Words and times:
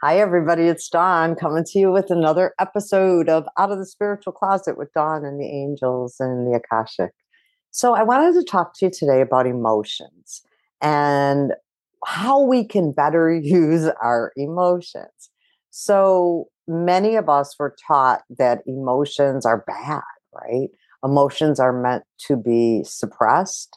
Hi, 0.00 0.20
everybody. 0.20 0.68
It's 0.68 0.88
Dawn 0.88 1.34
coming 1.34 1.64
to 1.64 1.78
you 1.80 1.90
with 1.90 2.12
another 2.12 2.54
episode 2.60 3.28
of 3.28 3.48
Out 3.58 3.72
of 3.72 3.78
the 3.78 3.84
Spiritual 3.84 4.32
Closet 4.32 4.78
with 4.78 4.92
Dawn 4.92 5.24
and 5.24 5.40
the 5.40 5.48
Angels 5.48 6.20
and 6.20 6.46
the 6.46 6.56
Akashic. 6.56 7.10
So, 7.72 7.96
I 7.96 8.04
wanted 8.04 8.34
to 8.34 8.44
talk 8.44 8.74
to 8.74 8.84
you 8.86 8.92
today 8.92 9.20
about 9.20 9.48
emotions 9.48 10.42
and 10.80 11.52
how 12.06 12.40
we 12.40 12.64
can 12.64 12.92
better 12.92 13.34
use 13.42 13.90
our 14.00 14.30
emotions. 14.36 15.30
So, 15.70 16.46
many 16.68 17.16
of 17.16 17.28
us 17.28 17.56
were 17.58 17.74
taught 17.84 18.22
that 18.38 18.62
emotions 18.68 19.44
are 19.44 19.64
bad, 19.66 20.02
right? 20.32 20.68
Emotions 21.02 21.58
are 21.58 21.72
meant 21.72 22.04
to 22.28 22.36
be 22.36 22.84
suppressed, 22.84 23.76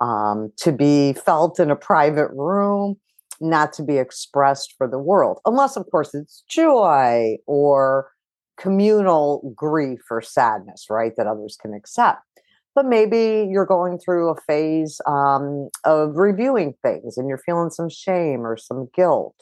um, 0.00 0.52
to 0.58 0.70
be 0.70 1.12
felt 1.14 1.58
in 1.58 1.72
a 1.72 1.76
private 1.76 2.30
room 2.30 2.98
not 3.40 3.72
to 3.74 3.82
be 3.82 3.98
expressed 3.98 4.74
for 4.76 4.88
the 4.88 4.98
world, 4.98 5.40
unless, 5.44 5.76
of 5.76 5.86
course, 5.90 6.14
it's 6.14 6.42
joy 6.48 7.36
or 7.46 8.10
communal 8.56 9.52
grief 9.54 10.00
or 10.10 10.22
sadness, 10.22 10.86
right, 10.88 11.12
that 11.16 11.26
others 11.26 11.56
can 11.60 11.74
accept. 11.74 12.20
But 12.74 12.86
maybe 12.86 13.48
you're 13.50 13.66
going 13.66 13.98
through 13.98 14.28
a 14.28 14.40
phase 14.46 15.00
um, 15.06 15.70
of 15.84 16.16
reviewing 16.16 16.74
things 16.82 17.16
and 17.16 17.28
you're 17.28 17.38
feeling 17.38 17.70
some 17.70 17.88
shame 17.88 18.46
or 18.46 18.56
some 18.56 18.88
guilt, 18.94 19.34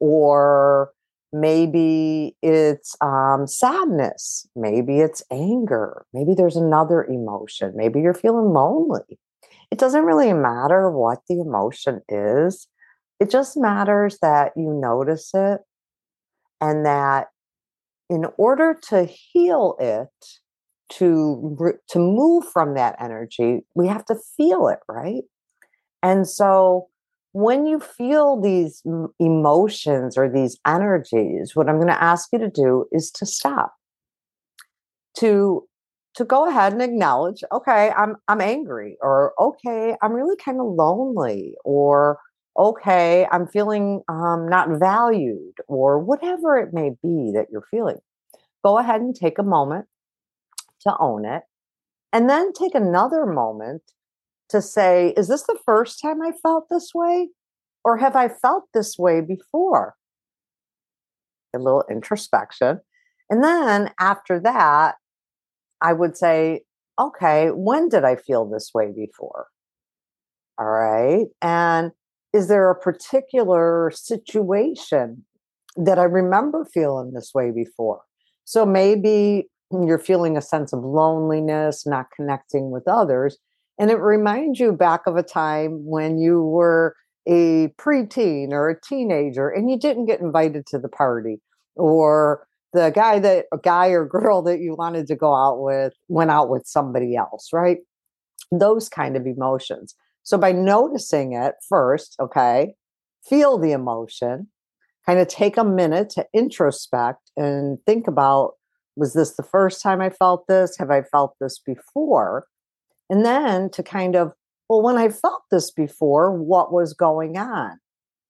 or 0.00 0.90
maybe 1.32 2.34
it's 2.42 2.96
um, 3.02 3.46
sadness, 3.46 4.48
maybe 4.56 5.00
it's 5.00 5.22
anger, 5.30 6.06
maybe 6.14 6.34
there's 6.34 6.56
another 6.56 7.04
emotion, 7.04 7.72
maybe 7.76 8.00
you're 8.00 8.14
feeling 8.14 8.52
lonely. 8.52 9.18
It 9.70 9.78
doesn't 9.78 10.04
really 10.04 10.32
matter 10.32 10.90
what 10.90 11.18
the 11.28 11.40
emotion 11.40 12.00
is 12.08 12.68
it 13.20 13.30
just 13.30 13.56
matters 13.56 14.18
that 14.22 14.52
you 14.56 14.72
notice 14.80 15.30
it 15.34 15.60
and 16.60 16.86
that 16.86 17.28
in 18.10 18.26
order 18.36 18.78
to 18.88 19.04
heal 19.04 19.76
it, 19.78 20.08
to 20.90 21.76
to 21.90 21.98
move 21.98 22.44
from 22.46 22.74
that 22.74 22.96
energy, 23.00 23.60
we 23.74 23.86
have 23.86 24.04
to 24.06 24.16
feel 24.36 24.68
it, 24.68 24.78
right? 24.88 25.22
And 26.02 26.26
so 26.26 26.88
when 27.32 27.66
you 27.66 27.78
feel 27.78 28.40
these 28.40 28.82
emotions 29.18 30.16
or 30.16 30.30
these 30.30 30.58
energies, 30.66 31.54
what 31.54 31.68
I'm 31.68 31.76
going 31.76 31.88
to 31.88 32.02
ask 32.02 32.28
you 32.32 32.38
to 32.38 32.48
do 32.48 32.86
is 32.90 33.10
to 33.12 33.26
stop. 33.26 33.74
To 35.18 35.64
to 36.14 36.24
go 36.24 36.48
ahead 36.48 36.72
and 36.72 36.82
acknowledge, 36.82 37.44
okay, 37.52 37.90
I'm 37.96 38.16
I'm 38.28 38.40
angry 38.40 38.96
or 39.02 39.34
okay, 39.38 39.96
I'm 40.00 40.12
really 40.12 40.36
kind 40.36 40.60
of 40.60 40.66
lonely 40.66 41.54
or 41.64 42.18
okay, 42.58 43.26
I'm 43.30 43.46
feeling 43.46 44.02
um, 44.08 44.48
not 44.48 44.68
valued, 44.80 45.54
or 45.68 45.98
whatever 45.98 46.58
it 46.58 46.74
may 46.74 46.90
be 47.02 47.30
that 47.34 47.46
you're 47.50 47.66
feeling, 47.70 47.98
go 48.64 48.78
ahead 48.78 49.00
and 49.00 49.14
take 49.14 49.38
a 49.38 49.44
moment 49.44 49.86
to 50.80 50.96
own 50.98 51.24
it. 51.24 51.44
And 52.12 52.28
then 52.28 52.52
take 52.52 52.74
another 52.74 53.26
moment 53.26 53.82
to 54.48 54.62
say, 54.62 55.12
is 55.16 55.28
this 55.28 55.42
the 55.42 55.58
first 55.64 56.00
time 56.00 56.22
I 56.22 56.32
felt 56.42 56.68
this 56.70 56.92
way? 56.94 57.28
Or 57.84 57.98
have 57.98 58.16
I 58.16 58.28
felt 58.28 58.64
this 58.74 58.98
way 58.98 59.20
before? 59.20 59.94
A 61.54 61.58
little 61.58 61.84
introspection. 61.90 62.80
And 63.30 63.44
then 63.44 63.90
after 64.00 64.40
that, 64.40 64.96
I 65.80 65.92
would 65.92 66.16
say, 66.16 66.62
okay, 66.98 67.48
when 67.48 67.88
did 67.88 68.04
I 68.04 68.16
feel 68.16 68.46
this 68.46 68.70
way 68.74 68.90
before? 68.90 69.46
All 70.58 70.66
right. 70.66 71.26
And 71.40 71.92
is 72.38 72.46
there 72.46 72.70
a 72.70 72.78
particular 72.78 73.90
situation 73.92 75.24
that 75.76 75.98
I 75.98 76.04
remember 76.04 76.64
feeling 76.64 77.12
this 77.12 77.32
way 77.34 77.50
before? 77.50 78.02
So 78.44 78.64
maybe 78.64 79.48
you're 79.72 79.98
feeling 79.98 80.36
a 80.36 80.40
sense 80.40 80.72
of 80.72 80.84
loneliness, 80.84 81.84
not 81.84 82.06
connecting 82.14 82.70
with 82.70 82.86
others. 82.86 83.38
And 83.76 83.90
it 83.90 83.98
reminds 83.98 84.60
you 84.60 84.72
back 84.72 85.08
of 85.08 85.16
a 85.16 85.22
time 85.24 85.84
when 85.84 86.18
you 86.18 86.42
were 86.42 86.94
a 87.26 87.74
preteen 87.76 88.52
or 88.52 88.70
a 88.70 88.80
teenager 88.80 89.48
and 89.48 89.68
you 89.68 89.76
didn't 89.76 90.06
get 90.06 90.20
invited 90.20 90.64
to 90.66 90.78
the 90.78 90.88
party 90.88 91.40
or 91.74 92.46
the 92.72 92.90
guy 92.90 93.18
that 93.18 93.46
a 93.52 93.58
guy 93.58 93.88
or 93.88 94.06
girl 94.06 94.42
that 94.42 94.60
you 94.60 94.76
wanted 94.76 95.08
to 95.08 95.16
go 95.16 95.34
out 95.34 95.60
with 95.60 95.92
went 96.06 96.30
out 96.30 96.50
with 96.50 96.66
somebody 96.66 97.16
else, 97.16 97.48
right? 97.52 97.78
Those 98.52 98.88
kind 98.88 99.16
of 99.16 99.26
emotions. 99.26 99.96
So 100.28 100.36
by 100.36 100.52
noticing 100.52 101.32
it 101.32 101.54
first, 101.66 102.14
okay, 102.20 102.74
feel 103.26 103.56
the 103.56 103.72
emotion, 103.72 104.48
kind 105.06 105.20
of 105.20 105.26
take 105.26 105.56
a 105.56 105.64
minute 105.64 106.10
to 106.10 106.26
introspect 106.34 107.30
and 107.34 107.78
think 107.86 108.06
about 108.06 108.52
was 108.94 109.14
this 109.14 109.36
the 109.36 109.42
first 109.42 109.80
time 109.80 110.02
I 110.02 110.10
felt 110.10 110.46
this? 110.46 110.76
Have 110.76 110.90
I 110.90 111.00
felt 111.00 111.36
this 111.40 111.58
before? 111.58 112.44
And 113.08 113.24
then 113.24 113.70
to 113.70 113.82
kind 113.82 114.16
of, 114.16 114.34
well, 114.68 114.82
when 114.82 114.98
I 114.98 115.08
felt 115.08 115.44
this 115.50 115.70
before, 115.70 116.30
what 116.30 116.74
was 116.74 116.92
going 116.92 117.38
on? 117.38 117.78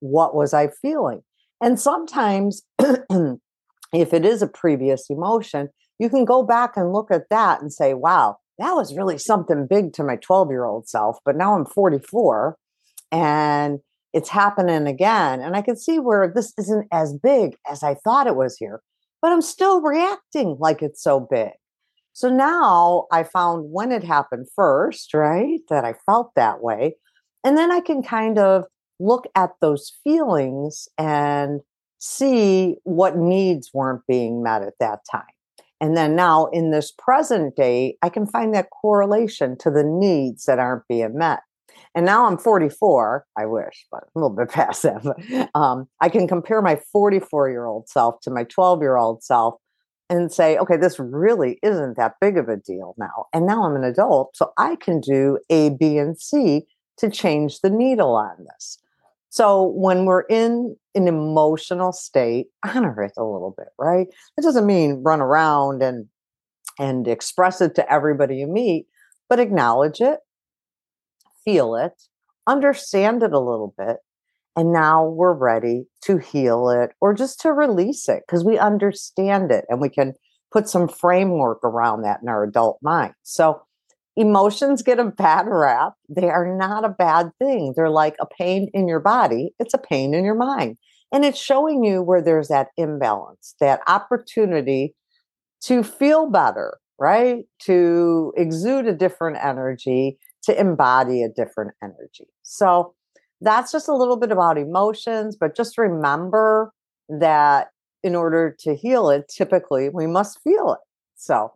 What 0.00 0.34
was 0.34 0.52
I 0.52 0.68
feeling? 0.68 1.22
And 1.62 1.80
sometimes, 1.80 2.62
if 2.78 4.12
it 4.12 4.26
is 4.26 4.42
a 4.42 4.48
previous 4.48 5.08
emotion, 5.08 5.70
you 5.98 6.10
can 6.10 6.26
go 6.26 6.42
back 6.42 6.76
and 6.76 6.92
look 6.92 7.10
at 7.10 7.30
that 7.30 7.62
and 7.62 7.72
say, 7.72 7.94
wow, 7.94 8.36
that 8.58 8.72
was 8.72 8.96
really 8.96 9.18
something 9.18 9.66
big 9.66 9.92
to 9.94 10.04
my 10.04 10.16
12 10.16 10.50
year 10.50 10.64
old 10.64 10.88
self. 10.88 11.18
But 11.24 11.36
now 11.36 11.54
I'm 11.54 11.66
44 11.66 12.56
and 13.12 13.80
it's 14.12 14.28
happening 14.28 14.86
again. 14.86 15.40
And 15.40 15.56
I 15.56 15.62
can 15.62 15.76
see 15.76 15.98
where 15.98 16.32
this 16.34 16.52
isn't 16.58 16.88
as 16.92 17.12
big 17.12 17.56
as 17.70 17.82
I 17.82 17.94
thought 17.94 18.26
it 18.26 18.36
was 18.36 18.56
here, 18.56 18.80
but 19.20 19.32
I'm 19.32 19.42
still 19.42 19.82
reacting 19.82 20.56
like 20.58 20.82
it's 20.82 21.02
so 21.02 21.20
big. 21.20 21.50
So 22.12 22.30
now 22.30 23.06
I 23.12 23.24
found 23.24 23.70
when 23.70 23.92
it 23.92 24.02
happened 24.02 24.46
first, 24.56 25.12
right, 25.12 25.60
that 25.68 25.84
I 25.84 25.94
felt 26.06 26.34
that 26.34 26.62
way. 26.62 26.96
And 27.44 27.58
then 27.58 27.70
I 27.70 27.80
can 27.80 28.02
kind 28.02 28.38
of 28.38 28.64
look 28.98 29.26
at 29.34 29.50
those 29.60 29.92
feelings 30.02 30.88
and 30.96 31.60
see 31.98 32.76
what 32.84 33.18
needs 33.18 33.70
weren't 33.74 34.06
being 34.08 34.42
met 34.42 34.62
at 34.62 34.78
that 34.80 35.00
time. 35.10 35.35
And 35.80 35.96
then 35.96 36.16
now 36.16 36.46
in 36.46 36.70
this 36.70 36.92
present 36.92 37.54
day, 37.56 37.96
I 38.02 38.08
can 38.08 38.26
find 38.26 38.54
that 38.54 38.70
correlation 38.70 39.56
to 39.58 39.70
the 39.70 39.84
needs 39.84 40.44
that 40.44 40.58
aren't 40.58 40.88
being 40.88 41.16
met. 41.16 41.40
And 41.94 42.04
now 42.04 42.26
I'm 42.26 42.38
44. 42.38 43.24
I 43.38 43.46
wish, 43.46 43.86
but 43.90 44.04
a 44.04 44.18
little 44.18 44.34
bit 44.34 44.50
passive. 44.50 45.06
um, 45.54 45.88
I 46.00 46.08
can 46.08 46.28
compare 46.28 46.62
my 46.62 46.80
44 46.92 47.50
year 47.50 47.66
old 47.66 47.88
self 47.88 48.20
to 48.22 48.30
my 48.30 48.44
12 48.44 48.80
year 48.80 48.96
old 48.96 49.22
self 49.22 49.56
and 50.08 50.32
say, 50.32 50.56
okay, 50.58 50.76
this 50.76 50.98
really 50.98 51.58
isn't 51.62 51.96
that 51.96 52.14
big 52.20 52.38
of 52.38 52.48
a 52.48 52.56
deal 52.56 52.94
now. 52.96 53.26
And 53.32 53.46
now 53.46 53.64
I'm 53.64 53.74
an 53.74 53.84
adult, 53.84 54.36
so 54.36 54.52
I 54.56 54.76
can 54.76 55.00
do 55.00 55.38
A, 55.50 55.70
B, 55.70 55.98
and 55.98 56.18
C 56.18 56.66
to 56.98 57.10
change 57.10 57.60
the 57.60 57.70
needle 57.70 58.14
on 58.14 58.36
this. 58.38 58.78
So 59.36 59.64
when 59.76 60.06
we're 60.06 60.22
in 60.30 60.76
an 60.94 61.08
emotional 61.08 61.92
state, 61.92 62.46
honor 62.64 63.02
it 63.02 63.12
a 63.18 63.22
little 63.24 63.54
bit, 63.54 63.68
right? 63.78 64.06
It 64.38 64.40
doesn't 64.40 64.64
mean 64.64 65.02
run 65.04 65.20
around 65.20 65.82
and 65.82 66.06
and 66.78 67.06
express 67.06 67.60
it 67.60 67.74
to 67.74 67.92
everybody 67.92 68.36
you 68.36 68.46
meet, 68.46 68.86
but 69.28 69.38
acknowledge 69.38 70.00
it, 70.00 70.20
feel 71.44 71.74
it, 71.74 71.92
understand 72.46 73.22
it 73.22 73.34
a 73.34 73.38
little 73.38 73.74
bit, 73.76 73.96
and 74.56 74.72
now 74.72 75.06
we're 75.06 75.34
ready 75.34 75.84
to 76.04 76.16
heal 76.16 76.70
it 76.70 76.92
or 77.02 77.12
just 77.12 77.38
to 77.40 77.52
release 77.52 78.08
it 78.08 78.22
because 78.26 78.42
we 78.42 78.58
understand 78.58 79.52
it 79.52 79.66
and 79.68 79.82
we 79.82 79.90
can 79.90 80.14
put 80.50 80.66
some 80.66 80.88
framework 80.88 81.62
around 81.62 82.00
that 82.02 82.20
in 82.22 82.28
our 82.30 82.42
adult 82.42 82.78
mind. 82.80 83.12
So 83.22 83.65
emotions 84.16 84.82
get 84.82 84.98
a 84.98 85.04
bad 85.04 85.46
rap. 85.48 85.94
They 86.08 86.28
are 86.28 86.56
not 86.56 86.84
a 86.84 86.88
bad 86.88 87.32
thing. 87.38 87.74
They're 87.76 87.90
like 87.90 88.16
a 88.20 88.26
pain 88.26 88.70
in 88.72 88.88
your 88.88 89.00
body, 89.00 89.54
it's 89.58 89.74
a 89.74 89.78
pain 89.78 90.14
in 90.14 90.24
your 90.24 90.34
mind. 90.34 90.78
And 91.12 91.24
it's 91.24 91.40
showing 91.40 91.84
you 91.84 92.02
where 92.02 92.22
there's 92.22 92.48
that 92.48 92.68
imbalance, 92.76 93.54
that 93.60 93.80
opportunity 93.86 94.94
to 95.62 95.82
feel 95.82 96.30
better, 96.30 96.78
right? 96.98 97.44
To 97.62 98.32
exude 98.36 98.86
a 98.86 98.94
different 98.94 99.38
energy, 99.42 100.18
to 100.44 100.58
embody 100.58 101.22
a 101.22 101.28
different 101.28 101.72
energy. 101.82 102.26
So 102.42 102.94
that's 103.40 103.70
just 103.70 103.88
a 103.88 103.94
little 103.94 104.16
bit 104.16 104.32
about 104.32 104.58
emotions, 104.58 105.36
but 105.38 105.56
just 105.56 105.78
remember 105.78 106.72
that 107.08 107.68
in 108.02 108.14
order 108.14 108.54
to 108.60 108.74
heal 108.74 109.10
it, 109.10 109.28
typically 109.28 109.88
we 109.88 110.06
must 110.06 110.40
feel 110.42 110.72
it. 110.72 110.80
So 111.16 111.52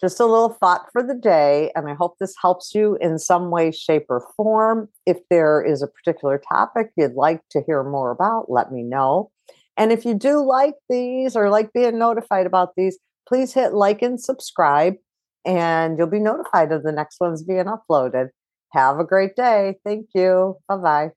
just 0.00 0.20
a 0.20 0.26
little 0.26 0.50
thought 0.50 0.86
for 0.92 1.02
the 1.02 1.14
day. 1.14 1.72
And 1.74 1.88
I 1.88 1.94
hope 1.94 2.16
this 2.18 2.34
helps 2.40 2.74
you 2.74 2.96
in 3.00 3.18
some 3.18 3.50
way, 3.50 3.70
shape, 3.70 4.06
or 4.08 4.26
form. 4.36 4.88
If 5.06 5.18
there 5.30 5.62
is 5.62 5.82
a 5.82 5.88
particular 5.88 6.38
topic 6.38 6.90
you'd 6.96 7.14
like 7.14 7.40
to 7.50 7.62
hear 7.66 7.82
more 7.82 8.10
about, 8.10 8.50
let 8.50 8.72
me 8.72 8.82
know. 8.82 9.30
And 9.76 9.92
if 9.92 10.04
you 10.04 10.14
do 10.14 10.44
like 10.44 10.74
these 10.88 11.36
or 11.36 11.50
like 11.50 11.72
being 11.72 11.98
notified 11.98 12.46
about 12.46 12.70
these, 12.76 12.98
please 13.28 13.52
hit 13.52 13.74
like 13.74 14.02
and 14.02 14.20
subscribe, 14.20 14.94
and 15.44 15.98
you'll 15.98 16.06
be 16.06 16.20
notified 16.20 16.72
of 16.72 16.82
the 16.82 16.92
next 16.92 17.20
ones 17.20 17.42
being 17.42 17.64
uploaded. 17.64 18.28
Have 18.72 18.98
a 18.98 19.04
great 19.04 19.36
day. 19.36 19.76
Thank 19.84 20.08
you. 20.14 20.56
Bye 20.68 20.76
bye. 20.76 21.15